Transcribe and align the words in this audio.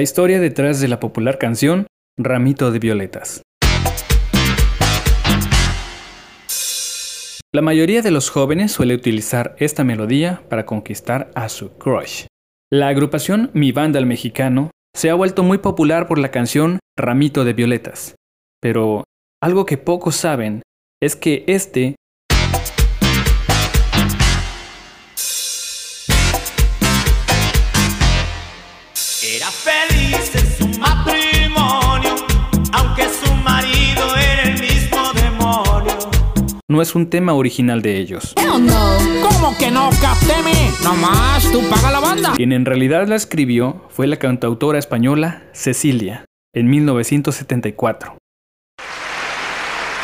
la 0.00 0.04
historia 0.04 0.40
detrás 0.40 0.80
de 0.80 0.88
la 0.88 0.98
popular 0.98 1.36
canción 1.36 1.86
Ramito 2.18 2.70
de 2.72 2.78
Violetas. 2.78 3.42
La 7.52 7.60
mayoría 7.60 8.00
de 8.00 8.10
los 8.10 8.30
jóvenes 8.30 8.72
suele 8.72 8.94
utilizar 8.94 9.54
esta 9.58 9.84
melodía 9.84 10.42
para 10.48 10.64
conquistar 10.64 11.30
a 11.34 11.50
su 11.50 11.76
crush. 11.76 12.24
La 12.72 12.88
agrupación 12.88 13.50
Mi 13.52 13.72
Banda 13.72 13.98
al 13.98 14.06
Mexicano 14.06 14.70
se 14.96 15.10
ha 15.10 15.14
vuelto 15.14 15.42
muy 15.42 15.58
popular 15.58 16.08
por 16.08 16.18
la 16.18 16.30
canción 16.30 16.78
Ramito 16.96 17.44
de 17.44 17.52
Violetas. 17.52 18.14
Pero 18.58 19.04
algo 19.42 19.66
que 19.66 19.76
pocos 19.76 20.16
saben 20.16 20.62
es 21.02 21.14
que 21.14 21.44
este 21.46 21.96
no 36.70 36.80
es 36.80 36.94
un 36.94 37.10
tema 37.10 37.34
original 37.34 37.82
de 37.82 37.98
ellos. 37.98 38.32
¿Cómo 38.36 39.58
que 39.58 39.72
no, 39.72 39.90
Capteme? 40.00 40.70
Nomás 40.84 41.50
tú 41.50 41.68
paga 41.68 41.90
la 41.90 41.98
banda. 41.98 42.32
Quien 42.36 42.52
en 42.52 42.64
realidad 42.64 43.08
la 43.08 43.16
escribió 43.16 43.88
fue 43.90 44.06
la 44.06 44.18
cantautora 44.18 44.78
española 44.78 45.42
Cecilia, 45.52 46.24
en 46.54 46.70
1974. 46.70 48.16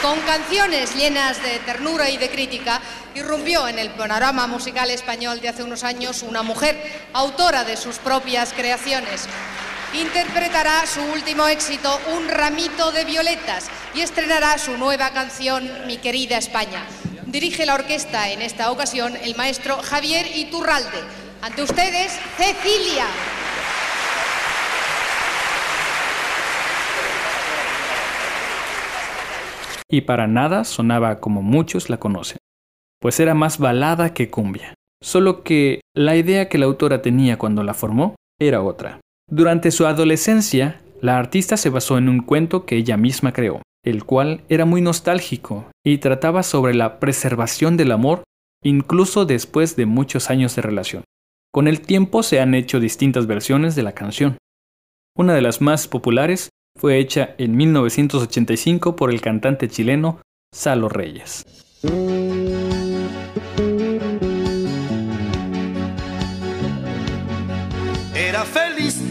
Con 0.03 0.19
canciones 0.27 0.97
llenas 0.97 1.41
de 1.41 1.61
ternura 1.65 2.11
y 2.11 2.17
de 2.17 2.29
crítica, 2.31 2.81
irrumpió 3.15 3.69
en 3.69 3.79
el 3.79 3.91
panorama 3.91 4.49
musical 4.49 4.91
español 4.91 5.41
de 5.41 5.51
hace 5.51 5.63
unos 5.63 5.85
años 5.85 6.25
una 6.25 6.43
mujer 6.43 6.77
autora 7.13 7.63
de 7.63 7.77
sus 7.77 7.99
propias 7.99 8.53
creaciones. 8.53 9.29
Interpretará 9.99 10.85
su 10.87 11.01
último 11.01 11.49
éxito, 11.49 11.89
Un 12.15 12.29
ramito 12.29 12.93
de 12.93 13.07
violetas, 13.07 13.71
y 13.95 14.03
estrenará 14.03 14.59
su 14.59 14.77
nueva 14.77 15.11
canción, 15.11 15.67
Mi 15.87 15.97
querida 15.97 16.37
España. 16.37 16.85
Dirige 17.25 17.65
la 17.65 17.75
orquesta 17.75 18.31
en 18.31 18.43
esta 18.43 18.71
ocasión 18.71 19.15
el 19.17 19.35
maestro 19.37 19.79
Javier 19.79 20.27
Iturralde. 20.37 20.99
Ante 21.41 21.63
ustedes, 21.63 22.13
Cecilia. 22.37 23.07
Y 29.89 30.03
para 30.03 30.27
nada 30.27 30.65
sonaba 30.65 31.21
como 31.21 31.41
muchos 31.41 31.89
la 31.89 31.97
conocen, 31.97 32.39
pues 33.01 33.19
era 33.19 33.33
más 33.33 33.59
balada 33.59 34.13
que 34.13 34.31
cumbia. 34.31 34.75
Solo 35.03 35.43
que 35.43 35.81
la 35.95 36.17
idea 36.17 36.51
que 36.51 36.59
la 36.59 36.67
autora 36.67 37.01
tenía 37.01 37.39
cuando 37.39 37.63
la 37.63 37.73
formó 37.73 38.15
era 38.39 38.61
otra. 38.63 39.01
Durante 39.29 39.73
su 39.73 39.87
adolescencia, 39.87 40.81
la 41.01 41.19
artista 41.19 41.57
se 41.57 41.69
basó 41.69 41.99
en 41.99 42.09
un 42.09 42.21
cuento 42.21 42.65
que 42.65 42.77
ella 42.77 42.97
misma 42.97 43.33
creó, 43.33 43.61
el 43.85 44.05
cual 44.05 44.43
era 44.49 44.65
muy 44.65 44.81
nostálgico 44.81 45.69
y 45.85 45.99
trataba 45.99 46.45
sobre 46.45 46.75
la 46.75 47.01
preservación 47.01 47.77
del 47.77 47.91
amor 47.91 48.23
incluso 48.63 49.27
después 49.27 49.77
de 49.77 49.87
muchos 49.87 50.31
años 50.31 50.55
de 50.55 50.63
relación. 50.63 51.05
Con 51.53 51.67
el 51.67 51.81
tiempo 51.81 52.23
se 52.23 52.41
han 52.41 52.55
hecho 52.55 52.79
distintas 52.79 53.27
versiones 53.27 53.75
de 53.75 53.83
la 53.83 53.93
canción. 53.93 54.39
Una 55.17 55.35
de 55.35 55.43
las 55.43 55.61
más 55.61 55.89
populares 55.89 56.51
fue 56.79 56.99
hecha 56.99 57.35
en 57.39 57.57
1985 57.57 58.95
por 58.95 59.11
el 59.11 59.21
cantante 59.21 59.69
chileno 59.69 60.21
Salo 60.53 60.89
Reyes. 60.89 61.45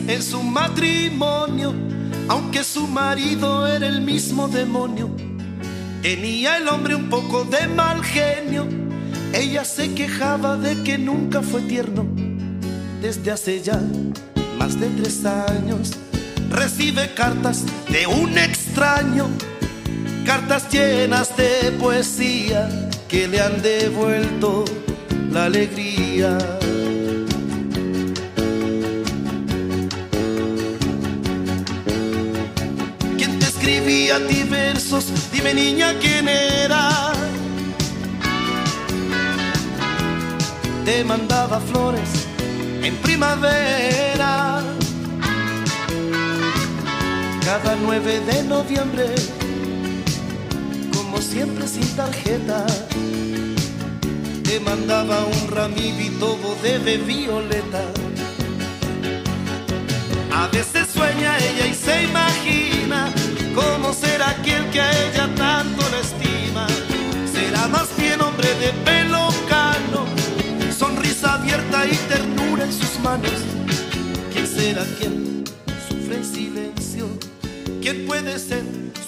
En 0.08 0.22
su 0.22 0.44
matrimonio, 0.44 1.74
aunque 2.28 2.64
su 2.64 2.88
marido 2.88 3.68
era 3.68 3.88
el 3.88 4.02
mismo 4.02 4.48
demonio. 4.48 5.10
Tenía 6.02 6.58
el 6.58 6.68
hombre 6.68 6.96
un 6.96 7.10
poco 7.10 7.44
de 7.46 7.68
mal 7.68 8.04
genio, 8.04 8.68
ella 9.34 9.66
se 9.66 9.94
quejaba 9.94 10.56
de 10.58 10.84
que 10.84 10.98
nunca 10.98 11.42
fue 11.42 11.62
tierno. 11.62 12.06
Desde 13.02 13.32
hace 13.32 13.62
ya 13.62 13.82
más 14.58 14.80
de 14.80 14.88
tres 14.90 15.26
años 15.26 15.92
recibe 16.50 17.14
cartas 17.14 17.64
de 17.90 18.08
un 18.08 18.38
extraño, 18.38 19.28
cartas 20.26 20.70
llenas 20.70 21.36
de 21.36 21.72
poesía 21.80 22.90
que 23.10 23.28
le 23.28 23.42
han 23.42 23.62
devuelto 23.62 24.66
la 25.32 25.46
alegría. 25.46 26.38
¿Quién 33.66 33.84
te 33.84 33.90
escribía 33.90 34.16
a 34.18 34.28
ti 34.28 34.44
versos? 34.44 35.06
Dime 35.31 35.53
niña 35.53 35.96
quién 36.00 36.30
era. 36.30 37.14
Te 40.86 41.03
mandaba 41.03 41.59
flores 41.59 42.28
en 42.84 42.96
primavera. 42.98 44.62
Cada 47.44 47.76
9 47.76 48.20
de 48.20 48.44
noviembre, 48.44 49.08
como 50.94 51.20
siempre 51.20 51.68
sin 51.68 51.88
tarjeta, 51.96 52.66
te 54.44 54.59
mandaba 54.59 55.26
un 55.26 55.47
ramito 55.50 56.38
de 56.62 56.97
violeta. 56.97 57.84
A 60.32 60.47
veces 60.47 60.88
sueña 60.94 61.38
ella 61.40 61.68
y 61.68 61.74
se 61.74 62.03
imagina 62.03 63.12
cómo 63.56 63.94
será 63.94 64.30
aquel 64.32 64.70
que 64.70 64.82
a 64.82 64.92
ella 65.08 65.34
tanto 65.36 65.82
la 65.90 66.00
estima. 66.00 66.68
Será 67.32 67.68
más 67.68 67.90
bien 67.98 68.22
hombre 68.22 68.50
de 68.56 68.72
pelo 68.84 69.30
cano, 69.50 70.06
sonrisa 70.72 71.36
abierta 71.36 71.86
y 71.88 71.96
ternura 72.10 72.66
en 72.66 72.74
sus 72.74 73.00
manos. 73.00 73.32
¿Quién 74.32 74.46
será 74.46 74.84
quien 75.00 75.44
sufre 75.88 76.18
en 76.18 76.26
silencio? 76.26 77.08
¿Quién 77.82 78.06
puede 78.06 78.38
ser 78.38 78.64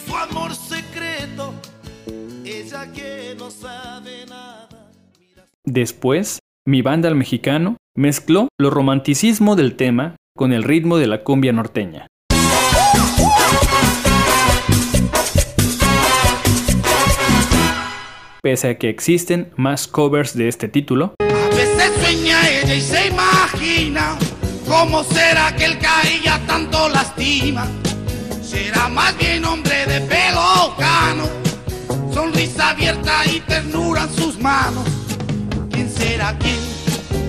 su 0.05 0.15
amor 0.15 0.55
secreto? 0.55 1.53
Ella 2.45 2.91
que 2.93 3.35
no 3.37 3.51
sabe 3.51 4.25
nada. 4.27 4.89
Después, 5.65 6.39
mi 6.65 6.81
banda 6.81 7.09
al 7.09 7.15
mexicano 7.15 7.77
mezcló 7.95 8.47
lo 8.57 8.69
romanticismo 8.69 9.55
del 9.55 9.75
tema 9.75 10.15
con 10.35 10.53
el 10.53 10.63
ritmo 10.63 10.97
de 10.97 11.07
la 11.07 11.23
cumbia 11.23 11.51
norteña. 11.51 12.07
Pese 18.47 18.69
a 18.69 18.77
que 18.77 18.87
existen 18.87 19.51
más 19.57 19.89
covers 19.89 20.33
de 20.33 20.47
este 20.47 20.69
título, 20.69 21.15
A 21.19 21.49
veces 21.53 21.91
sueña 21.99 22.39
ella 22.47 22.75
y 22.75 22.79
se 22.79 23.07
imagina 23.07 24.17
cómo 24.65 25.03
será 25.03 25.53
que 25.53 25.65
el 25.65 25.77
que 25.77 25.85
a 25.85 26.01
ella 26.03 26.39
tanto 26.47 26.87
lastima. 26.87 27.67
Será 28.41 28.87
más 28.87 29.17
bien 29.17 29.43
hombre 29.43 29.85
de 29.87 29.99
pelo 29.99 30.73
cano, 30.79 31.25
sonrisa 32.13 32.69
abierta 32.69 33.25
y 33.25 33.41
ternura 33.41 34.03
en 34.03 34.13
sus 34.13 34.39
manos. 34.39 34.87
¿Quién 35.69 35.89
será 35.89 36.33
quien 36.39 36.55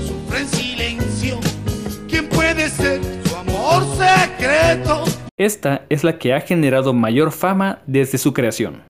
sufre 0.07 0.39
en 0.39 0.49
silencio? 0.49 1.41
¿Quién 2.09 2.29
puede 2.29 2.71
ser 2.71 3.01
su 3.25 3.35
amor 3.35 3.83
secreto? 3.97 5.03
esta 5.37 5.85
es 5.89 6.05
la 6.05 6.17
que 6.17 6.35
ha 6.35 6.41
generado 6.43 6.95
mayor 6.95 7.33
fama 7.33 7.83
desde 7.89 8.19
su 8.19 8.33
creación. 8.33 8.85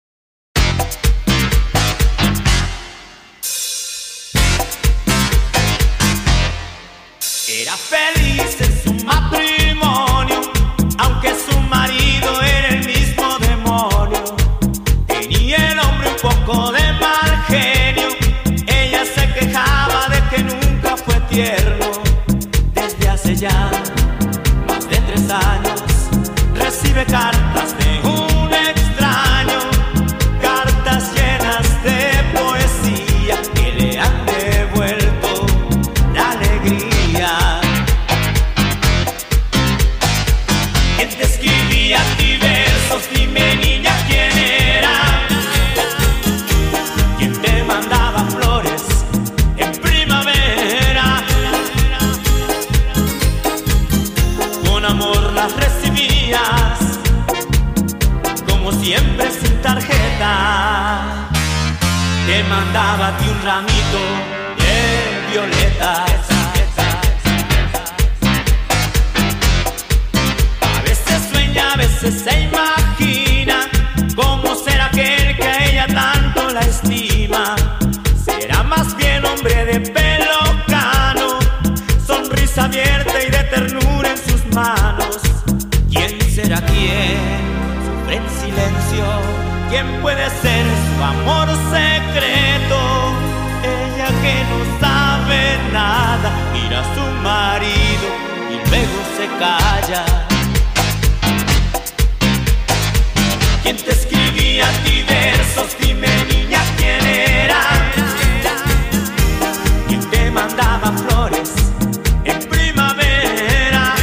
Era 7.60 7.76
feliz 7.76 8.56
en 8.60 8.82
su 8.82 9.05
matrimonio, 9.05 10.43
aunque 10.96 11.34
su 11.34 11.58
marido 11.62 12.40
era 12.40 12.69
el 12.69 12.87
mismo 12.87 13.37
demonio. 13.40 14.37
Tenía 15.08 15.72
el 15.72 15.81
hombre 15.81 16.08
un 16.08 16.31
poco 16.31 16.70
de 16.70 16.93
mal 16.93 17.44
genio, 17.49 18.10
ella 18.64 19.05
se 19.05 19.26
quejaba 19.34 20.06
de 20.08 20.37
que 20.37 20.44
nunca 20.44 20.96
fue 20.96 21.16
tierno. 21.28 21.87
Desde 22.75 23.08
hace 23.08 23.34
ya 23.34 23.77
calla. 99.26 100.05
¿Quién 103.62 103.76
te 103.76 103.91
escribía 103.91 104.69
a 104.69 104.73
ti 104.85 105.03
versos? 105.03 105.76
Dime 105.81 106.09
niña 106.31 106.61
quién 106.76 107.05
era. 107.05 107.61
¿Quién 109.88 110.00
te 110.11 110.31
mandaba 110.31 110.93
flores 110.93 111.53
en 112.25 112.38
primavera? 112.49 113.94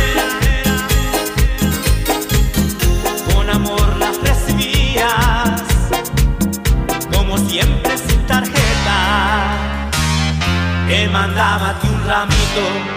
Con 3.33 3.49
amor 3.49 3.95
las 3.97 4.17
recibías, 4.21 5.61
como 7.13 7.37
siempre 7.37 7.97
sin 7.97 8.25
tarjeta. 8.27 8.97
Te 10.87 11.07
mandaba 11.07 11.79
ti 11.79 11.87
un 11.87 12.05
ramito 12.05 12.94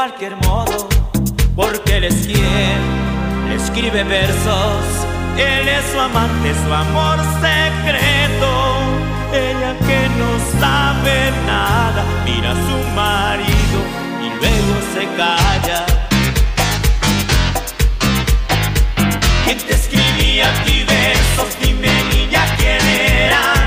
cualquier 0.00 0.34
modo. 0.46 0.88
Porque 1.54 1.98
él 1.98 2.04
es 2.04 2.26
quien 2.26 2.78
le 3.48 3.56
escribe 3.56 4.02
versos. 4.02 4.82
Él 5.36 5.68
es 5.68 5.84
su 5.92 6.00
amante, 6.00 6.54
su 6.64 6.72
amor 6.72 7.18
secreto. 7.46 8.50
Ella 9.30 9.72
que 9.86 10.00
no 10.20 10.30
sabe 10.58 11.16
nada, 11.46 12.02
mira 12.24 12.52
a 12.52 12.60
su 12.66 12.78
marido 13.02 13.78
y 14.24 14.28
luego 14.38 14.74
se 14.94 15.04
calla. 15.18 15.84
¿Quién 19.44 19.58
te 19.58 19.74
escribía 19.74 20.48
a 20.48 20.64
ti 20.64 20.82
versos? 20.84 21.50
Dime 21.60 21.92
niña 22.14 22.42
quién 22.56 22.80
era. 23.26 23.59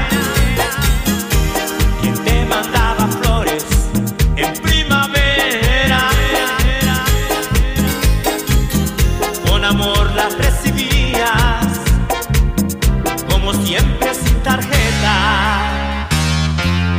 Siempre 13.65 14.13
sin 14.13 14.39
tarjeta. 14.41 16.07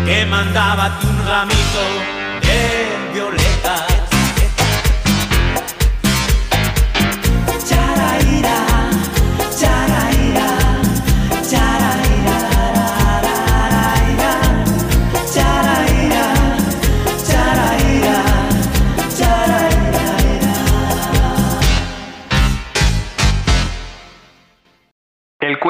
Te 0.06 0.26
mandaba 0.26 0.98
un 1.02 1.26
ramito 1.26 1.84
de 2.40 3.12
violetas. 3.12 3.83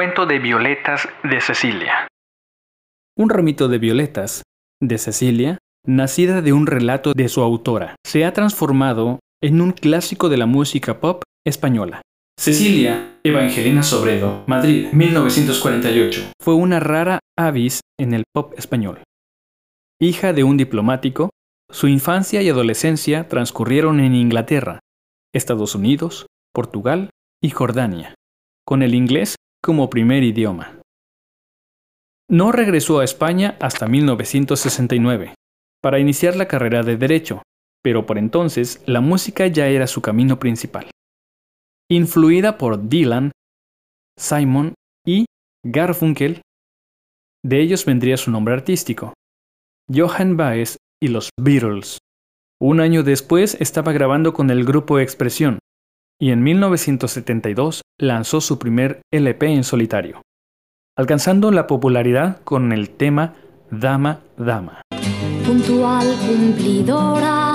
Cuento 0.05 0.27
de 0.27 0.39
violetas 0.39 1.09
de 1.23 1.41
Cecilia. 1.41 2.09
Un 3.17 3.31
ramito 3.31 3.69
de 3.69 3.79
violetas 3.79 4.43
de 4.83 4.99
Cecilia, 4.99 5.56
nacida 5.87 6.43
de 6.43 6.53
un 6.53 6.67
relato 6.67 7.15
de 7.15 7.31
su 7.31 7.41
autora, 7.41 7.97
se 8.06 8.27
ha 8.27 8.35
transformado 8.35 9.21
en 9.43 9.62
un 9.62 9.73
clásico 9.73 10.29
de 10.29 10.37
la 10.37 10.45
música 10.45 11.01
pop 11.01 11.23
española. 11.47 12.03
Cecilia 12.39 13.19
Evangelina 13.25 13.83
Sobredo, 13.83 14.45
Madrid, 14.47 14.89
1948, 14.93 16.33
fue 16.39 16.53
una 16.53 16.81
rara 16.81 17.21
avis 17.39 17.81
en 17.99 18.12
el 18.12 18.25
pop 18.31 18.53
español. 18.59 19.03
Hija 19.99 20.35
de 20.35 20.45
un 20.45 20.59
diplomático, 20.59 21.31
su 21.71 21.89
infancia 21.89 22.43
y 22.43 22.51
adolescencia 22.51 23.27
transcurrieron 23.29 24.01
en 24.01 24.15
Inglaterra, 24.15 24.81
Estados 25.32 25.75
Unidos, 25.75 26.27
Portugal 26.53 27.08
y 27.43 27.49
Jordania, 27.49 28.15
con 28.67 28.82
el 28.82 28.94
inglés 28.94 29.37
como 29.65 29.89
primer 29.89 30.23
idioma. 30.23 30.79
No 32.29 32.53
regresó 32.53 33.01
a 33.01 33.05
España 33.05 33.56
hasta 33.63 33.87
1969 33.87 35.33
para 35.81 35.99
iniciar 35.99 36.37
la 36.37 36.47
carrera 36.47 36.83
de 36.83 36.99
Derecho, 36.99 37.43
pero 37.83 38.05
por 38.05 38.19
entonces 38.19 38.83
la 38.85 39.01
música 39.01 39.47
ya 39.47 39.69
era 39.69 39.87
su 39.87 40.03
camino 40.03 40.39
principal. 40.39 40.91
Influida 41.91 42.59
por 42.59 42.91
Dylan, 42.91 43.33
Simon 44.19 44.75
y 45.06 45.25
Garfunkel, 45.65 46.43
de 47.43 47.63
ellos 47.63 47.87
vendría 47.87 48.19
su 48.19 48.31
nombre 48.31 48.53
artístico, 48.53 49.15
Johann 49.91 50.37
Baez 50.37 50.77
y 51.03 51.09
los 51.09 51.31
Beatles. 51.41 52.01
Un 52.61 52.81
año 52.81 53.03
después 53.03 53.56
estaba 53.61 53.93
grabando 53.93 54.35
con 54.35 54.51
el 54.51 54.67
grupo 54.67 54.99
Expresión 54.99 55.59
y 56.21 56.31
en 56.31 56.43
1972 56.43 57.83
lanzó 57.99 58.41
su 58.41 58.59
primer 58.59 59.03
LP 59.11 59.47
en 59.49 59.65
solitario, 59.65 60.23
alcanzando 60.97 61.51
la 61.51 61.67
popularidad 61.67 62.41
con 62.44 62.73
el 62.73 62.91
tema 62.91 63.35
Dama 63.71 64.21
Dama. 64.37 64.83
puntual 65.47 66.06
cumplidora 66.27 67.55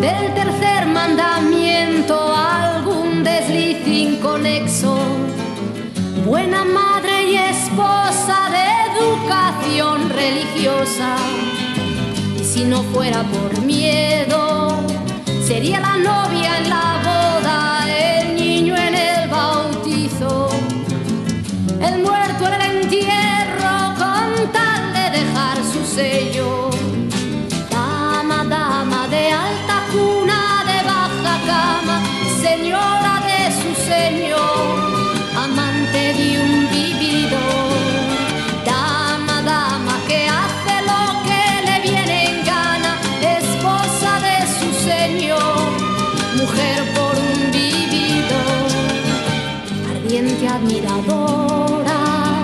del 0.00 0.34
tercer 0.34 0.86
mandamiento, 0.86 2.34
algún 2.34 3.24
desliz 3.24 3.86
inconexo, 3.86 4.96
buena 6.24 6.64
madre 6.64 7.30
y 7.30 7.36
esposa 7.36 8.50
de 8.50 9.00
educación 9.00 10.08
religiosa. 10.10 11.16
Y 12.38 12.44
si 12.44 12.64
no 12.64 12.82
fuera 12.82 13.22
por 13.24 13.62
miedo, 13.62 14.76
sería 15.42 15.80
la 15.80 15.96
novia 15.96 16.58
en 16.58 16.70
la 16.70 16.99
admiradora 50.60 52.42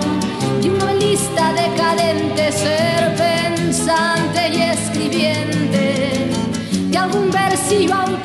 de 0.62 0.70
un 0.70 0.78
novelista 0.78 1.52
decadente, 1.52 2.50
ser 2.50 3.14
pensante 3.14 4.48
y 4.48 4.62
escribiente 4.62 6.30
de 6.90 6.98
algún 6.98 7.30
versillo 7.30 8.15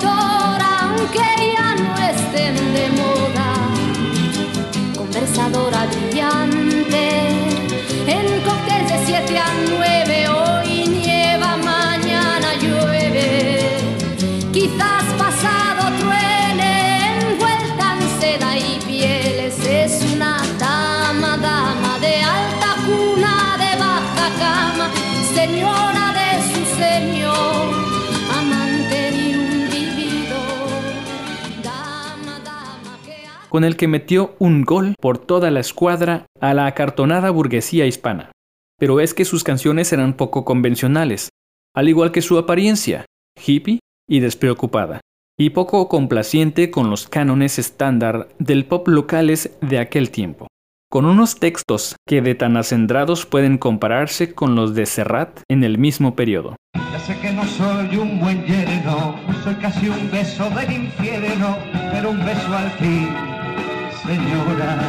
con 33.51 33.65
el 33.65 33.75
que 33.75 33.89
metió 33.89 34.33
un 34.39 34.63
gol 34.63 34.95
por 34.97 35.17
toda 35.17 35.51
la 35.51 35.59
escuadra 35.59 36.25
a 36.39 36.53
la 36.53 36.67
acartonada 36.67 37.29
burguesía 37.31 37.85
hispana. 37.85 38.31
Pero 38.79 39.01
es 39.01 39.13
que 39.13 39.25
sus 39.25 39.43
canciones 39.43 39.91
eran 39.91 40.13
poco 40.15 40.45
convencionales, 40.45 41.27
al 41.75 41.89
igual 41.89 42.13
que 42.13 42.21
su 42.21 42.37
apariencia, 42.37 43.05
hippie 43.45 43.79
y 44.07 44.21
despreocupada, 44.21 45.01
y 45.37 45.49
poco 45.49 45.89
complaciente 45.89 46.71
con 46.71 46.89
los 46.89 47.09
cánones 47.09 47.59
estándar 47.59 48.29
del 48.39 48.65
pop 48.65 48.87
locales 48.87 49.57
de 49.59 49.79
aquel 49.79 50.11
tiempo, 50.11 50.47
con 50.91 51.05
unos 51.05 51.39
textos 51.39 51.95
que 52.05 52.21
de 52.21 52.35
tan 52.35 52.57
acendrados 52.57 53.25
pueden 53.25 53.57
compararse 53.57 54.33
con 54.33 54.55
los 54.55 54.75
de 54.75 54.85
Serrat 54.85 55.39
en 55.47 55.63
el 55.63 55.77
mismo 55.77 56.17
periodo. 56.17 56.57
Ya 56.75 56.99
sé 56.99 57.17
que 57.21 57.31
no 57.31 57.45
soy 57.45 57.95
un 57.95 58.19
buen 58.19 58.43
yerno, 58.43 59.15
soy 59.45 59.55
casi 59.55 59.87
un 59.87 60.11
beso 60.11 60.49
del 60.49 60.69
infierno, 60.69 61.57
pero 61.93 62.09
un 62.09 62.19
beso 62.25 62.57
al 62.57 62.69
fin, 62.71 63.07
señora. 64.05 64.79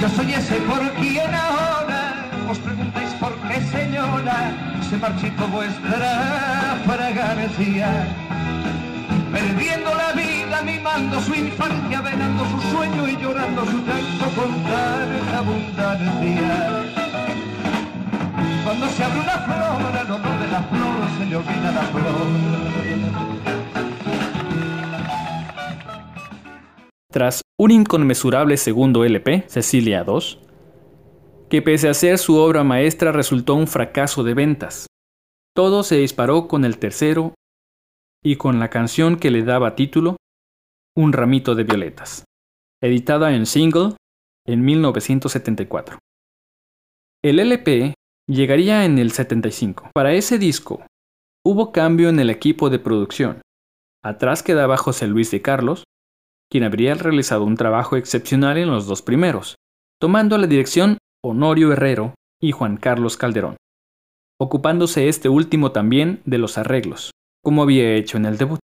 Yo 0.00 0.08
soy 0.10 0.32
ese 0.32 0.54
por 0.60 0.88
quien 0.92 1.34
ahora 1.34 2.30
os 2.48 2.58
preguntáis 2.60 3.10
por 3.14 3.34
qué, 3.48 3.60
señora, 3.62 4.80
se 4.88 4.96
marchitó 4.96 5.48
vuestra 5.48 6.78
fragancia. 6.86 8.06
Perdiendo 9.32 9.92
la 9.92 10.12
vida, 10.12 10.33
mimando 10.62 11.20
su 11.20 11.34
infancia, 11.34 12.00
venando 12.00 12.44
su 12.46 12.60
sueño 12.70 13.08
y 13.08 13.16
llorando 13.16 13.64
su 13.64 13.78
llanto 13.78 14.24
con 14.36 14.50
tanta 14.64 15.38
abundancia. 15.38 16.84
Cuando 18.64 18.86
se 18.88 19.04
abre 19.04 19.20
una 19.20 19.38
flor, 19.38 20.00
el 20.00 20.10
olor 20.10 20.38
de 20.38 20.48
la 20.48 20.62
flor 20.62 21.08
se 21.18 21.26
le 21.26 21.36
olvida 21.36 21.72
la 21.72 21.82
flor. 21.82 22.64
Tras 27.10 27.42
un 27.58 27.70
inconmensurable 27.70 28.56
segundo 28.56 29.04
LP, 29.04 29.44
Cecilia 29.48 30.04
II, 30.06 30.38
que 31.48 31.62
pese 31.62 31.88
a 31.88 31.94
ser 31.94 32.18
su 32.18 32.36
obra 32.36 32.64
maestra 32.64 33.12
resultó 33.12 33.54
un 33.54 33.68
fracaso 33.68 34.24
de 34.24 34.34
ventas. 34.34 34.86
Todo 35.54 35.84
se 35.84 35.96
disparó 35.96 36.48
con 36.48 36.64
el 36.64 36.78
tercero 36.78 37.34
y 38.24 38.36
con 38.36 38.58
la 38.58 38.70
canción 38.70 39.16
que 39.16 39.30
le 39.30 39.44
daba 39.44 39.76
título, 39.76 40.16
Un 40.96 41.12
ramito 41.12 41.56
de 41.56 41.64
violetas, 41.64 42.24
editada 42.80 43.34
en 43.34 43.46
single 43.46 43.96
en 44.46 44.64
1974. 44.64 45.98
El 47.20 47.40
LP 47.40 47.94
llegaría 48.28 48.84
en 48.84 49.00
el 49.00 49.10
75. 49.10 49.90
Para 49.92 50.12
ese 50.12 50.38
disco, 50.38 50.86
hubo 51.44 51.72
cambio 51.72 52.10
en 52.10 52.20
el 52.20 52.30
equipo 52.30 52.70
de 52.70 52.78
producción. 52.78 53.42
Atrás 54.04 54.44
quedaba 54.44 54.76
José 54.76 55.08
Luis 55.08 55.32
de 55.32 55.42
Carlos, 55.42 55.82
quien 56.48 56.62
habría 56.62 56.94
realizado 56.94 57.42
un 57.42 57.56
trabajo 57.56 57.96
excepcional 57.96 58.56
en 58.56 58.70
los 58.70 58.86
dos 58.86 59.02
primeros, 59.02 59.56
tomando 60.00 60.38
la 60.38 60.46
dirección 60.46 60.98
Honorio 61.24 61.72
Herrero 61.72 62.14
y 62.40 62.52
Juan 62.52 62.76
Carlos 62.76 63.16
Calderón, 63.16 63.56
ocupándose 64.38 65.08
este 65.08 65.28
último 65.28 65.72
también 65.72 66.22
de 66.24 66.38
los 66.38 66.56
arreglos, 66.56 67.10
como 67.42 67.64
había 67.64 67.96
hecho 67.96 68.16
en 68.16 68.26
el 68.26 68.38
debut. 68.38 68.60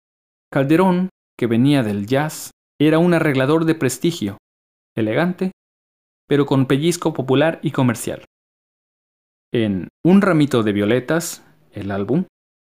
Calderón, 0.53 1.09
que 1.39 1.47
venía 1.47 1.83
del 1.83 2.07
jazz, 2.07 2.51
era 2.81 2.99
un 2.99 3.15
arreglador 3.15 3.65
de 3.65 3.75
prestigio, 3.75 4.39
elegante, 4.97 5.53
pero 6.29 6.47
con 6.47 6.67
pellizco 6.67 7.13
popular 7.13 7.61
y 7.63 7.71
comercial. 7.71 8.25
En 9.53 9.89
Un 10.05 10.21
ramito 10.21 10.63
de 10.63 10.73
violetas, 10.73 11.45
el 11.73 11.91
álbum, 11.91 12.25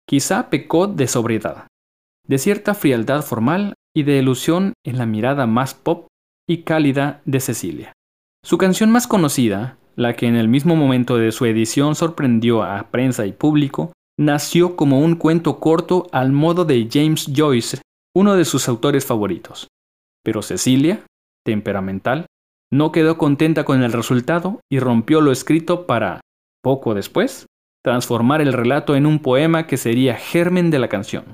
quizá 0.07 0.49
pecó 0.49 0.87
de 0.87 1.07
sobriedad, 1.07 1.67
de 2.27 2.37
cierta 2.37 2.73
frialdad 2.73 3.23
formal 3.23 3.73
y 3.95 4.03
de 4.03 4.17
ilusión 4.17 4.73
en 4.85 4.97
la 4.97 5.05
mirada 5.05 5.45
más 5.47 5.73
pop 5.73 6.07
y 6.47 6.63
cálida 6.63 7.21
de 7.25 7.39
Cecilia. 7.39 7.93
Su 8.43 8.57
canción 8.57 8.89
más 8.89 9.05
conocida, 9.05 9.77
la 9.95 10.15
que 10.15 10.27
en 10.27 10.35
el 10.35 10.47
mismo 10.47 10.75
momento 10.75 11.17
de 11.17 11.31
su 11.31 11.45
edición 11.45 11.95
sorprendió 11.95 12.63
a 12.63 12.89
prensa 12.89 13.25
y 13.25 13.33
público, 13.33 13.93
nació 14.17 14.75
como 14.75 14.99
un 14.99 15.15
cuento 15.15 15.59
corto 15.59 16.07
al 16.11 16.31
modo 16.31 16.65
de 16.65 16.87
James 16.91 17.29
Joyce, 17.35 17.81
uno 18.15 18.35
de 18.35 18.45
sus 18.45 18.67
autores 18.67 19.05
favoritos. 19.05 19.67
Pero 20.23 20.41
Cecilia, 20.41 21.05
temperamental, 21.45 22.25
no 22.71 22.91
quedó 22.91 23.17
contenta 23.17 23.65
con 23.65 23.83
el 23.83 23.91
resultado 23.91 24.61
y 24.69 24.79
rompió 24.79 25.21
lo 25.21 25.31
escrito 25.31 25.85
para, 25.85 26.21
poco 26.61 26.93
después, 26.93 27.47
transformar 27.83 28.41
el 28.41 28.53
relato 28.53 28.95
en 28.95 29.05
un 29.05 29.19
poema 29.19 29.67
que 29.67 29.77
sería 29.77 30.15
germen 30.15 30.71
de 30.71 30.79
la 30.79 30.87
canción. 30.87 31.33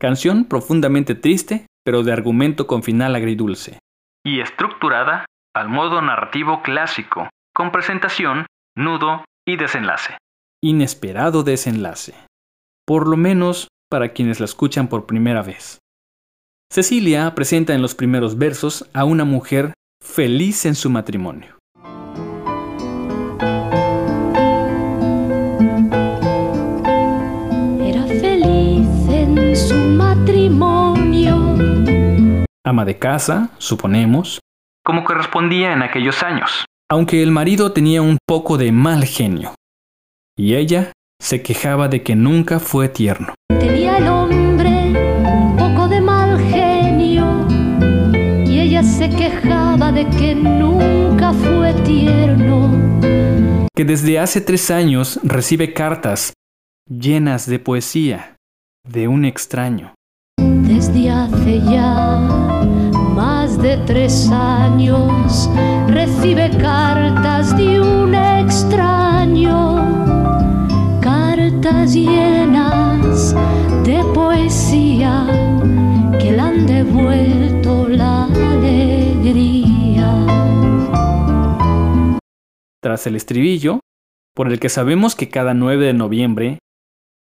Canción 0.00 0.46
profundamente 0.46 1.14
triste, 1.14 1.66
pero 1.84 2.02
de 2.02 2.12
argumento 2.12 2.66
con 2.66 2.82
final 2.82 3.14
agridulce. 3.14 3.78
Y 4.24 4.40
estructurada 4.40 5.26
al 5.54 5.68
modo 5.68 6.00
narrativo 6.00 6.62
clásico, 6.62 7.28
con 7.54 7.70
presentación, 7.70 8.46
nudo 8.74 9.24
y 9.46 9.56
desenlace. 9.56 10.16
Inesperado 10.62 11.42
desenlace. 11.42 12.14
Por 12.86 13.06
lo 13.08 13.16
menos 13.16 13.68
para 13.90 14.12
quienes 14.12 14.40
la 14.40 14.46
escuchan 14.46 14.88
por 14.88 15.06
primera 15.06 15.42
vez. 15.42 15.81
Cecilia 16.72 17.34
presenta 17.34 17.74
en 17.74 17.82
los 17.82 17.94
primeros 17.94 18.38
versos 18.38 18.88
a 18.94 19.04
una 19.04 19.26
mujer 19.26 19.74
feliz 20.02 20.64
en 20.64 20.74
su 20.74 20.88
matrimonio. 20.88 21.58
Era 27.78 28.06
feliz 28.06 28.88
en 29.10 29.54
su 29.54 29.74
matrimonio. 29.74 31.36
ama 32.64 32.86
de 32.86 32.98
casa, 32.98 33.50
suponemos, 33.58 34.40
como 34.82 35.04
correspondía 35.04 35.74
en 35.74 35.82
aquellos 35.82 36.22
años, 36.22 36.64
aunque 36.90 37.22
el 37.22 37.32
marido 37.32 37.72
tenía 37.72 38.00
un 38.00 38.16
poco 38.26 38.56
de 38.56 38.72
mal 38.72 39.04
genio, 39.04 39.54
y 40.38 40.54
ella 40.54 40.92
se 41.20 41.42
quejaba 41.42 41.88
de 41.88 42.02
que 42.02 42.16
nunca 42.16 42.60
fue 42.60 42.88
tierno. 42.88 43.34
Tenía 43.60 43.98
el 43.98 44.08
hombre 44.08 44.41
se 49.02 49.08
quejaba 49.16 49.90
de 49.90 50.08
que 50.10 50.32
nunca 50.32 51.32
fue 51.32 51.74
tierno. 51.84 52.70
que 53.74 53.84
desde 53.84 54.18
hace 54.18 54.40
tres 54.40 54.70
años 54.70 55.18
recibe 55.24 55.72
cartas 55.72 56.34
llenas 56.88 57.46
de 57.46 57.58
poesía 57.58 58.36
de 58.88 59.08
un 59.08 59.24
extraño. 59.24 59.94
Desde 60.38 61.10
hace 61.10 61.60
ya 61.62 62.18
más 63.16 63.60
de 63.60 63.76
tres 63.86 64.30
años 64.30 65.50
recibe 65.88 66.50
cartas 66.58 67.56
de 67.56 67.80
un 67.80 68.14
extraño, 68.14 69.50
cartas 71.00 71.94
llenas 71.94 73.34
El 83.06 83.16
estribillo, 83.16 83.80
por 84.34 84.52
el 84.52 84.60
que 84.60 84.68
sabemos 84.68 85.14
que 85.14 85.28
cada 85.28 85.54
9 85.54 85.86
de 85.86 85.92
noviembre, 85.94 86.58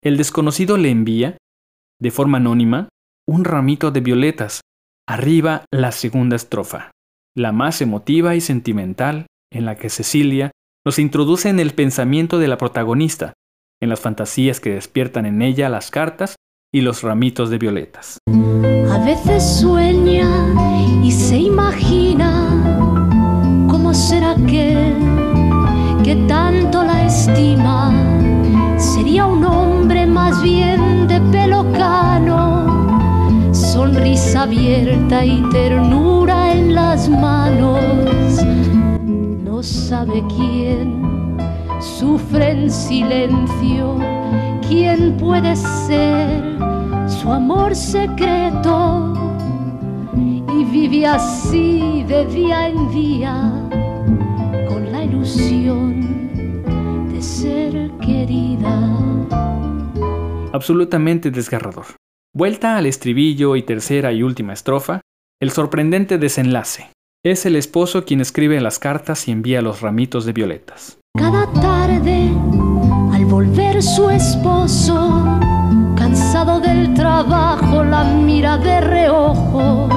el 0.03 0.17
desconocido 0.17 0.77
le 0.77 0.89
envía, 0.89 1.37
de 1.99 2.11
forma 2.11 2.37
anónima, 2.37 2.89
un 3.27 3.43
ramito 3.43 3.91
de 3.91 4.01
violetas. 4.01 4.61
Arriba 5.07 5.65
la 5.71 5.91
segunda 5.91 6.35
estrofa, 6.35 6.91
la 7.35 7.51
más 7.51 7.81
emotiva 7.81 8.35
y 8.35 8.41
sentimental, 8.41 9.25
en 9.51 9.65
la 9.65 9.75
que 9.75 9.89
Cecilia 9.89 10.51
nos 10.85 10.99
introduce 10.99 11.49
en 11.49 11.59
el 11.59 11.73
pensamiento 11.73 12.39
de 12.39 12.47
la 12.47 12.57
protagonista, 12.57 13.33
en 13.81 13.89
las 13.89 13.99
fantasías 13.99 14.59
que 14.59 14.71
despiertan 14.71 15.25
en 15.25 15.41
ella 15.41 15.69
las 15.69 15.91
cartas 15.91 16.35
y 16.73 16.81
los 16.81 17.03
ramitos 17.03 17.49
de 17.49 17.57
violetas. 17.57 18.19
A 18.27 19.03
veces 19.05 19.59
sueña 19.59 20.27
y 21.03 21.11
se 21.11 21.37
imagina 21.37 22.47
cómo 23.69 23.93
será 23.93 24.35
que 26.07 26.15
tanto 26.25 26.85
la 26.85 27.05
estima. 27.05 27.91
Sería 28.77 29.25
un 29.25 29.43
hombre 29.43 30.05
más 30.05 30.41
bien 30.41 31.05
de 31.05 31.19
pelo 31.33 31.69
cano, 31.73 33.51
sonrisa 33.51 34.43
abierta 34.43 35.25
y 35.25 35.41
ternura 35.51 36.53
en 36.53 36.75
las 36.75 37.09
manos. 37.09 37.81
No 39.43 39.61
sabe 39.61 40.23
quién 40.33 41.03
sufre 41.81 42.51
en 42.51 42.71
silencio, 42.71 43.97
quién 44.65 45.17
puede 45.17 45.57
ser 45.57 46.57
secreto 47.75 49.13
y 50.15 50.63
vive 50.63 51.05
así 51.05 52.05
de 52.07 52.25
día 52.27 52.69
en 52.69 52.89
día 52.91 53.51
con 54.69 54.89
la 54.91 55.03
ilusión 55.03 55.96
ser 57.41 57.91
querida. 58.01 58.73
Absolutamente 60.53 61.29
desgarrador. 61.29 61.85
Vuelta 62.33 62.77
al 62.77 62.87
estribillo 62.87 63.55
y 63.55 63.61
tercera 63.61 64.11
y 64.11 64.23
última 64.23 64.53
estrofa, 64.53 65.01
el 65.39 65.51
sorprendente 65.51 66.17
desenlace. 66.17 66.89
Es 67.23 67.45
el 67.45 67.55
esposo 67.55 68.05
quien 68.05 68.21
escribe 68.21 68.59
las 68.59 68.79
cartas 68.79 69.27
y 69.27 69.31
envía 69.31 69.61
los 69.61 69.81
ramitos 69.81 70.25
de 70.25 70.33
violetas. 70.33 70.97
Cada 71.15 71.45
tarde, 71.53 72.31
al 73.13 73.25
volver 73.25 73.83
su 73.83 74.09
esposo, 74.09 75.23
cansado 75.95 76.59
del 76.59 76.93
trabajo, 76.95 77.83
la 77.83 78.03
mira 78.03 78.57
de 78.57 78.81
reojo. 78.81 79.89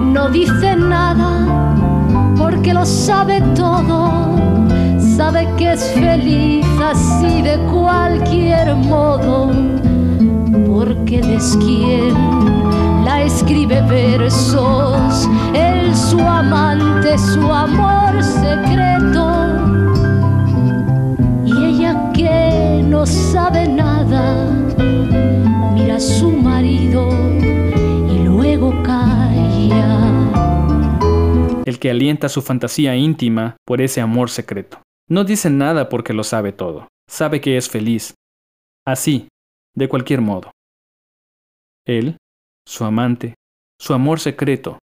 No 0.00 0.30
dice 0.30 0.74
nada 0.74 1.74
porque 2.36 2.74
lo 2.74 2.84
sabe 2.84 3.40
todo. 3.54 4.43
Sabe 5.16 5.48
que 5.56 5.72
es 5.72 5.92
feliz 5.92 6.66
así 6.82 7.40
de 7.40 7.56
cualquier 7.70 8.74
modo. 8.74 9.52
Porque 10.66 11.20
es 11.20 11.56
quien 11.58 12.14
la 13.04 13.22
escribe 13.22 13.80
versos. 13.82 15.28
Él 15.54 15.94
su 15.94 16.18
amante, 16.18 17.16
su 17.16 17.42
amor 17.52 18.20
secreto. 18.24 19.24
Y 21.46 21.64
ella 21.64 22.10
que 22.12 22.82
no 22.84 23.06
sabe 23.06 23.68
nada, 23.68 24.50
mira 25.74 25.94
a 25.94 26.00
su 26.00 26.32
marido 26.32 27.08
y 28.12 28.18
luego 28.24 28.72
calla. 28.82 29.14
el 31.66 31.78
que 31.78 31.90
alienta 31.90 32.28
su 32.28 32.42
fantasía 32.42 32.96
íntima 32.96 33.56
por 33.64 33.80
ese 33.80 34.00
amor 34.00 34.28
secreto. 34.28 34.80
No 35.08 35.24
dice 35.24 35.50
nada 35.50 35.88
porque 35.88 36.12
lo 36.12 36.24
sabe 36.24 36.52
todo. 36.52 36.88
Sabe 37.08 37.40
que 37.40 37.56
es 37.56 37.68
feliz. 37.68 38.14
Así, 38.86 39.28
de 39.74 39.88
cualquier 39.88 40.20
modo. 40.20 40.50
Él, 41.86 42.16
su 42.66 42.84
amante, 42.84 43.34
su 43.78 43.92
amor 43.92 44.20
secreto, 44.20 44.78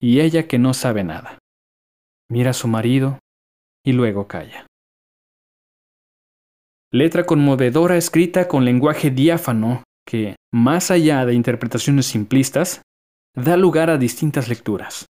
y 0.00 0.20
ella 0.20 0.46
que 0.46 0.58
no 0.58 0.74
sabe 0.74 1.04
nada. 1.04 1.38
Mira 2.28 2.50
a 2.50 2.54
su 2.54 2.68
marido 2.68 3.18
y 3.84 3.92
luego 3.92 4.26
calla. 4.26 4.66
Letra 6.90 7.24
conmovedora 7.24 7.96
escrita 7.96 8.48
con 8.48 8.64
lenguaje 8.64 9.10
diáfano 9.10 9.82
que, 10.06 10.36
más 10.52 10.90
allá 10.90 11.24
de 11.24 11.34
interpretaciones 11.34 12.06
simplistas, 12.06 12.82
da 13.34 13.56
lugar 13.56 13.88
a 13.88 13.96
distintas 13.96 14.48
lecturas. 14.48 15.06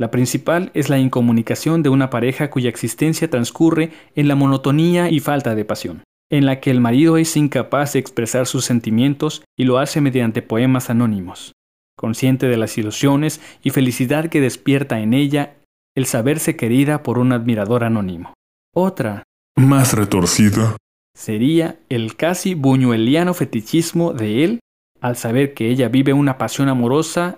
La 0.00 0.12
principal 0.12 0.70
es 0.74 0.88
la 0.88 0.98
incomunicación 0.98 1.82
de 1.82 1.88
una 1.88 2.08
pareja 2.08 2.50
cuya 2.50 2.68
existencia 2.68 3.28
transcurre 3.28 3.90
en 4.14 4.28
la 4.28 4.36
monotonía 4.36 5.10
y 5.10 5.18
falta 5.18 5.56
de 5.56 5.64
pasión, 5.64 6.04
en 6.30 6.46
la 6.46 6.60
que 6.60 6.70
el 6.70 6.80
marido 6.80 7.16
es 7.16 7.36
incapaz 7.36 7.94
de 7.94 7.98
expresar 7.98 8.46
sus 8.46 8.64
sentimientos 8.64 9.42
y 9.58 9.64
lo 9.64 9.78
hace 9.78 10.00
mediante 10.00 10.40
poemas 10.40 10.88
anónimos, 10.88 11.52
consciente 11.96 12.46
de 12.46 12.56
las 12.56 12.78
ilusiones 12.78 13.40
y 13.64 13.70
felicidad 13.70 14.28
que 14.28 14.40
despierta 14.40 15.00
en 15.00 15.14
ella 15.14 15.56
el 15.96 16.06
saberse 16.06 16.54
querida 16.54 17.02
por 17.02 17.18
un 17.18 17.32
admirador 17.32 17.82
anónimo. 17.82 18.34
Otra 18.72 19.24
Más 19.56 19.94
retorcida. 19.94 20.76
sería 21.12 21.80
el 21.88 22.14
casi 22.14 22.54
buñueliano 22.54 23.34
fetichismo 23.34 24.12
de 24.12 24.44
él 24.44 24.60
al 25.00 25.16
saber 25.16 25.54
que 25.54 25.70
ella 25.70 25.88
vive 25.88 26.12
una 26.12 26.38
pasión 26.38 26.68
amorosa, 26.68 27.36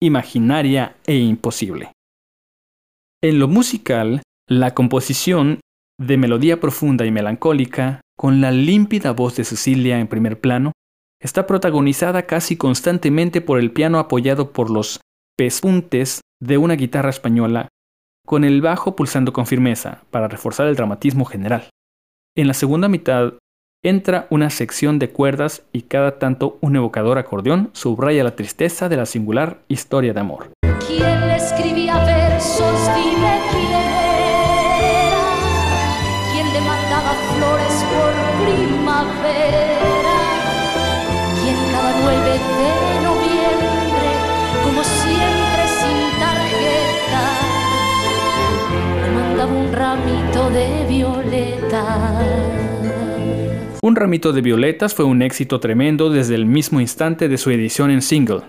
imaginaria 0.00 0.96
e 1.06 1.16
imposible. 1.16 1.92
En 3.22 3.38
lo 3.38 3.48
musical, 3.48 4.22
la 4.48 4.74
composición, 4.74 5.60
de 5.98 6.16
melodía 6.18 6.60
profunda 6.60 7.06
y 7.06 7.10
melancólica, 7.10 8.00
con 8.16 8.40
la 8.40 8.50
límpida 8.50 9.12
voz 9.12 9.36
de 9.36 9.44
Cecilia 9.44 9.98
en 9.98 10.08
primer 10.08 10.40
plano, 10.40 10.72
está 11.20 11.46
protagonizada 11.46 12.26
casi 12.26 12.56
constantemente 12.56 13.40
por 13.40 13.58
el 13.58 13.72
piano 13.72 13.98
apoyado 13.98 14.52
por 14.52 14.70
los 14.70 15.00
pespuntes 15.36 16.20
de 16.40 16.58
una 16.58 16.74
guitarra 16.74 17.10
española, 17.10 17.68
con 18.26 18.44
el 18.44 18.60
bajo 18.60 18.96
pulsando 18.96 19.32
con 19.32 19.46
firmeza 19.46 20.04
para 20.10 20.28
reforzar 20.28 20.66
el 20.66 20.76
dramatismo 20.76 21.24
general. 21.24 21.70
En 22.36 22.48
la 22.48 22.54
segunda 22.54 22.88
mitad 22.88 23.34
entra 23.88 24.26
una 24.30 24.50
sección 24.50 24.98
de 24.98 25.10
cuerdas 25.10 25.62
y 25.72 25.82
cada 25.82 26.18
tanto 26.18 26.58
un 26.60 26.74
evocador 26.74 27.18
acordeón 27.18 27.70
subraya 27.72 28.24
la 28.24 28.34
tristeza 28.34 28.88
de 28.88 28.96
la 28.96 29.06
singular 29.06 29.58
historia 29.68 30.12
de 30.12 30.18
amor. 30.18 30.50
¿Quién 30.84 31.28
le 31.28 31.36
escribía 31.36 31.96
versos? 32.04 32.80
Dime 32.96 33.40
quién 33.52 33.70
era. 33.70 35.24
¿Quién 36.32 36.52
le 36.52 36.60
mandaba 36.62 37.12
flores 37.36 37.84
por 37.92 38.12
primavera? 38.44 40.18
¿Quién 41.42 41.58
cada 41.70 41.92
9 42.02 42.18
de 42.26 42.72
noviembre, 43.06 44.08
como 44.64 44.82
siempre 44.82 45.62
sin 45.78 45.98
tarjeta, 46.18 47.24
le 49.00 49.08
mandaba 49.12 49.52
un 49.52 49.72
ramito 49.72 50.50
de 50.50 50.66
violetas? 50.88 52.75
Un 53.82 53.94
ramito 53.94 54.32
de 54.32 54.40
violetas 54.40 54.94
fue 54.94 55.04
un 55.04 55.22
éxito 55.22 55.60
tremendo 55.60 56.10
desde 56.10 56.34
el 56.34 56.46
mismo 56.46 56.80
instante 56.80 57.28
de 57.28 57.38
su 57.38 57.50
edición 57.50 57.90
en 57.90 58.02
single, 58.02 58.42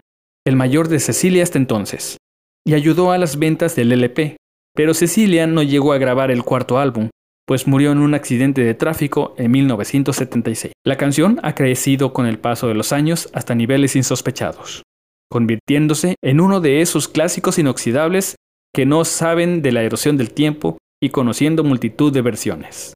el 0.46 0.56
mayor 0.56 0.88
de 0.88 1.00
Cecilia 1.00 1.44
hasta 1.44 1.58
entonces, 1.58 2.18
y 2.66 2.74
ayudó 2.74 3.12
a 3.12 3.18
las 3.18 3.38
ventas 3.38 3.76
del 3.76 3.92
LP. 3.92 4.38
Pero 4.74 4.94
Cecilia 4.94 5.48
no 5.48 5.63
llegó 5.63 5.94
a 5.94 5.98
grabar 5.98 6.32
el 6.32 6.44
cuarto 6.44 6.78
álbum, 6.78 7.10
pues 7.46 7.68
murió 7.68 7.92
en 7.92 7.98
un 8.00 8.13
accidente 8.13 8.63
de 8.63 8.74
tráfico 8.74 9.34
en 9.38 9.52
1976. 9.52 10.74
La 10.86 10.98
canción 10.98 11.40
ha 11.44 11.56
crecido 11.56 12.13
con 12.13 12.26
el 12.26 12.40
paso 12.40 12.68
de 12.68 12.76
los 12.76 12.92
años 12.92 13.30
hasta 13.34 13.56
niveles 13.56 13.96
insospechados, 13.96 14.84
convirtiéndose 15.30 16.16
en 16.24 16.40
uno 16.40 16.62
de 16.62 16.82
esos 16.82 17.08
clásicos 17.08 17.58
inoxidables 17.58 18.36
que 18.74 18.86
no 18.86 19.04
saben 19.06 19.62
de 19.62 19.72
la 19.72 19.84
erosión 19.84 20.18
del 20.18 20.32
tiempo 20.32 20.78
y 21.02 21.10
conociendo 21.10 21.63
multitud 21.63 22.13
de 22.13 22.22
versiones. 22.22 22.94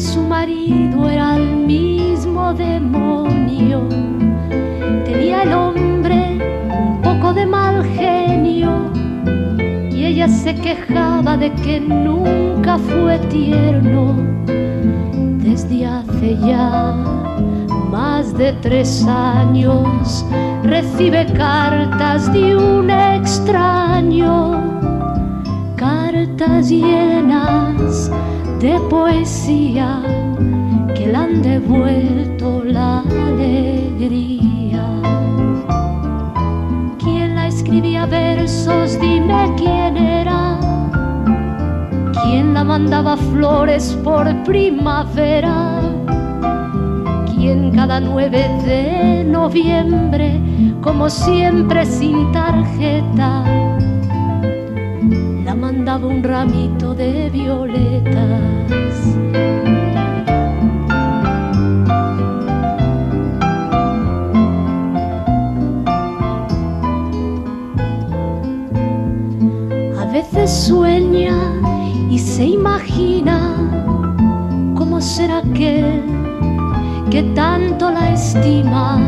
Su 0.00 0.22
marido 0.22 1.10
era 1.10 1.36
el 1.36 1.56
mismo 1.56 2.54
demonio. 2.54 3.86
Tenía 5.04 5.42
el 5.42 5.52
hombre 5.52 6.38
un 6.70 7.00
poco 7.02 7.34
de 7.34 7.44
mal 7.44 7.84
genio 7.84 8.90
y 9.90 10.04
ella 10.06 10.26
se 10.28 10.54
quejaba 10.54 11.36
de 11.36 11.52
que 11.52 11.80
nunca 11.80 12.78
fue 12.78 13.18
tierno. 13.28 14.16
Desde 15.38 15.86
hace 15.86 16.36
ya 16.38 16.94
más 17.90 18.36
de 18.38 18.54
tres 18.62 19.04
años 19.06 20.24
recibe 20.62 21.26
cartas 21.34 22.32
de 22.32 22.56
un 22.56 22.88
extraño 22.90 24.70
cartas 25.76 26.70
llenas 26.70 28.10
de 28.60 28.78
poesía 28.90 30.02
que 30.94 31.06
le 31.06 31.16
han 31.16 31.40
devuelto 31.40 32.62
la 32.62 32.98
alegría. 33.00 34.84
¿Quién 36.98 37.36
la 37.36 37.46
escribía 37.46 38.04
versos? 38.04 39.00
Dime 39.00 39.54
quién 39.56 39.96
era. 39.96 40.60
¿Quién 42.22 42.52
la 42.52 42.62
mandaba 42.62 43.16
flores 43.16 43.98
por 44.04 44.26
primavera? 44.44 45.80
¿Quién 47.34 47.70
cada 47.74 47.98
9 47.98 48.48
de 48.66 49.24
noviembre, 49.24 50.38
como 50.82 51.08
siempre 51.08 51.86
sin 51.86 52.30
tarjeta, 52.32 53.42
un 55.98 56.22
ramito 56.22 56.94
de 56.94 57.28
violetas. 57.30 58.14
A 69.98 70.04
veces 70.12 70.50
sueña 70.50 71.36
y 72.08 72.18
se 72.18 72.44
imagina 72.44 73.56
cómo 74.76 75.00
será 75.00 75.38
aquel 75.38 76.04
que 77.10 77.24
tanto 77.34 77.90
la 77.90 78.12
estima 78.12 78.98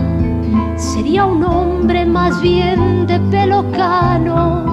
sería 0.77 1.27
un 1.27 1.45
hombre 1.45 2.05
más 2.05 2.43
bien 2.43 3.07
de 3.07 3.21
pelo 3.31 3.65
cano, 3.71 4.72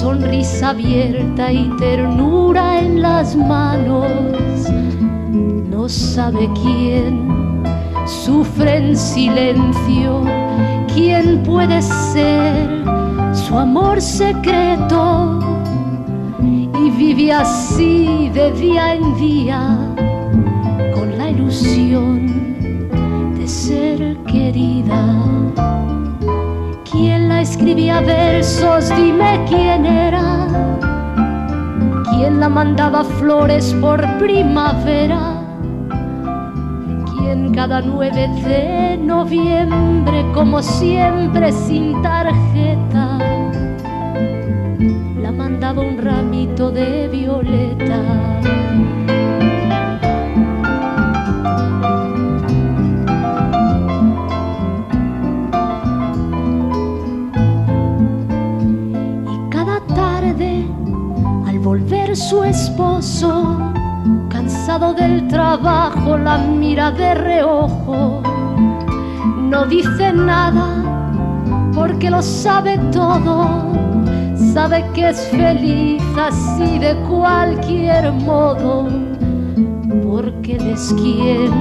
sonrisa 0.00 0.70
abierta 0.70 1.52
y 1.52 1.68
ternura 1.76 2.80
en 2.80 3.02
las 3.02 3.36
manos. 3.36 4.06
No 5.68 5.90
sabe 5.90 6.48
quién 6.62 7.62
sufre 8.06 8.78
en 8.78 8.96
silencio, 8.96 10.22
quién 10.94 11.42
puede 11.42 11.82
ser 11.82 12.82
su 13.34 13.58
amor 13.58 14.00
secreto 14.00 15.38
y 16.42 16.90
vive 16.92 17.32
así 17.32 18.30
de 18.32 18.52
día 18.52 18.94
en 18.94 19.14
día 19.18 19.60
con 20.94 21.18
la 21.18 21.28
ilusión 21.28 22.26
de 23.38 23.46
ser 23.46 24.16
querida. 24.24 25.79
¿Quién 27.40 27.48
la 27.48 27.54
escribía 27.54 28.00
versos? 28.02 28.94
Dime 28.96 29.42
quién 29.48 29.86
era. 29.86 30.46
¿Quién 32.10 32.38
la 32.38 32.50
mandaba 32.50 33.02
flores 33.02 33.74
por 33.80 34.06
primavera? 34.18 35.40
¿Quién 37.16 37.54
cada 37.54 37.80
9 37.80 38.28
de 38.44 38.98
noviembre, 38.98 40.22
como 40.34 40.60
siempre 40.60 41.50
sin 41.50 42.02
tarjeta, 42.02 43.16
la 45.22 45.32
mandaba 45.32 45.80
un 45.80 45.96
ramito 45.96 46.70
de 46.70 47.08
violeta? 47.08 48.19
Esposo, 62.50 63.56
cansado 64.28 64.92
del 64.92 65.28
trabajo, 65.28 66.18
la 66.18 66.38
mira 66.38 66.90
de 66.90 67.14
reojo. 67.14 68.22
No 69.36 69.66
dice 69.66 70.12
nada 70.12 70.66
porque 71.74 72.10
lo 72.10 72.20
sabe 72.20 72.76
todo. 72.92 73.46
Sabe 74.52 74.84
que 74.94 75.10
es 75.10 75.28
feliz 75.28 76.02
así 76.18 76.80
de 76.80 76.96
cualquier 77.08 78.10
modo. 78.12 78.88
Porque 80.02 80.56
es 80.56 80.92
quien 80.94 81.52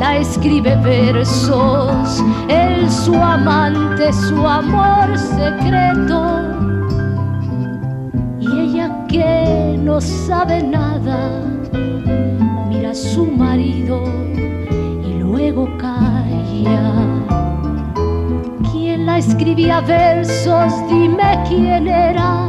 la 0.00 0.16
escribe 0.16 0.74
versos. 0.76 2.24
Él 2.48 2.90
su 2.90 3.14
amante, 3.14 4.10
su 4.14 4.46
amor 4.46 5.18
secreto. 5.18 6.47
No 9.98 10.02
sabe 10.02 10.62
nada 10.62 11.18
mira 12.68 12.94
su 12.94 13.26
marido 13.26 14.04
y 15.04 15.14
luego 15.14 15.68
calla. 15.76 16.92
¿Quién 18.70 19.06
la 19.06 19.18
escribía 19.18 19.80
versos? 19.80 20.72
Dime 20.88 21.42
quién 21.48 21.88
era. 21.88 22.48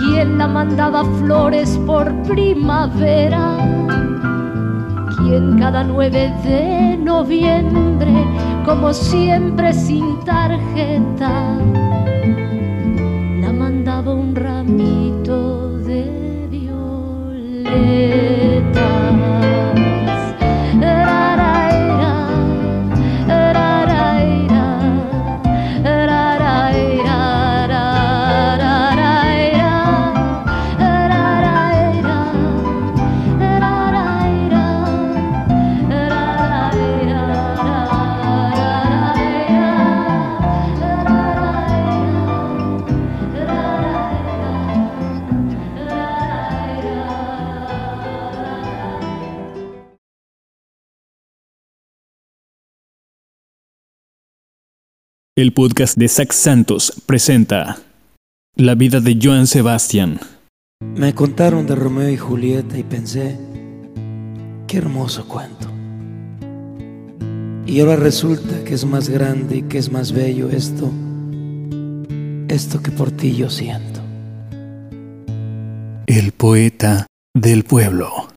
¿Quién 0.00 0.36
la 0.38 0.48
mandaba 0.48 1.04
flores 1.20 1.78
por 1.86 2.12
primavera? 2.24 3.56
¿Quién 5.18 5.60
cada 5.60 5.84
9 5.84 6.34
de 6.42 6.96
noviembre, 6.96 8.26
como 8.64 8.92
siempre 8.92 9.72
sin 9.72 10.18
tarjeta, 10.24 11.56
violetas? 17.86 18.35
El 55.38 55.52
podcast 55.52 55.98
de 55.98 56.08
Zack 56.08 56.32
Santos 56.32 57.02
presenta 57.04 57.76
La 58.54 58.74
vida 58.74 59.00
de 59.00 59.18
Joan 59.22 59.46
Sebastián. 59.46 60.18
Me 60.80 61.14
contaron 61.14 61.66
de 61.66 61.74
Romeo 61.74 62.08
y 62.08 62.16
Julieta 62.16 62.78
y 62.78 62.82
pensé, 62.82 63.38
qué 64.66 64.78
hermoso 64.78 65.28
cuento. 65.28 65.70
Y 67.66 67.80
ahora 67.80 67.96
resulta 67.96 68.64
que 68.64 68.72
es 68.72 68.86
más 68.86 69.10
grande 69.10 69.58
y 69.58 69.62
que 69.64 69.76
es 69.76 69.92
más 69.92 70.12
bello 70.12 70.48
esto, 70.48 70.90
esto 72.48 72.82
que 72.82 72.90
por 72.90 73.10
ti 73.10 73.36
yo 73.36 73.50
siento. 73.50 74.00
El 76.06 76.32
poeta 76.32 77.08
del 77.34 77.64
pueblo. 77.64 78.35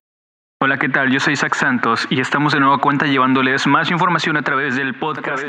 Hola, 0.62 0.78
¿qué 0.78 0.90
tal? 0.90 1.10
Yo 1.10 1.22
soy 1.22 1.38
Zack 1.38 1.56
Santos 1.56 2.06
y 2.10 2.20
estamos 2.20 2.52
de 2.52 2.60
nueva 2.60 2.80
cuenta 2.80 3.06
llevándoles 3.06 3.66
más 3.66 3.90
información 3.92 4.36
a 4.36 4.42
través 4.42 4.76
del 4.76 4.94
podcast. 4.94 5.42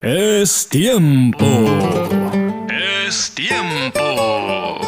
Es 0.00 0.68
tiempo. 0.68 1.44
Es 2.70 3.34
tiempo. 3.34 4.78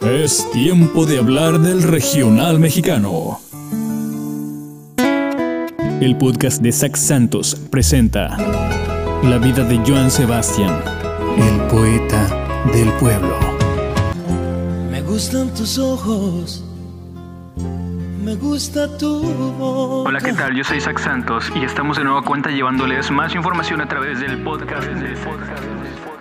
Es 0.00 0.50
tiempo 0.52 1.04
de 1.04 1.18
hablar 1.18 1.58
del 1.58 1.82
regional 1.82 2.58
mexicano. 2.58 3.38
El 6.00 6.16
podcast 6.18 6.62
de 6.62 6.72
Zack 6.72 6.96
Santos 6.96 7.56
presenta 7.70 8.38
La 9.22 9.36
vida 9.36 9.64
de 9.64 9.76
Joan 9.86 10.10
Sebastián, 10.10 10.82
el 11.36 11.60
poeta 11.68 12.26
del 12.72 12.88
pueblo. 12.94 13.51
Gustan 15.12 15.52
tus 15.52 15.78
ojos, 15.78 16.64
me 18.24 18.34
gusta 18.36 18.96
tu 18.96 19.20
voz. 19.58 20.06
Hola, 20.06 20.18
¿qué 20.20 20.32
tal? 20.32 20.56
Yo 20.56 20.64
soy 20.64 20.80
Zack 20.80 20.98
Santos 20.98 21.52
y 21.54 21.66
estamos 21.66 21.98
de 21.98 22.04
nueva 22.04 22.22
cuenta 22.22 22.48
llevándoles 22.48 23.10
más 23.10 23.34
información 23.34 23.82
a 23.82 23.86
través 23.86 24.20
del 24.20 24.42
podcast. 24.42 24.88
del 24.88 25.12
podcast. 25.18 26.11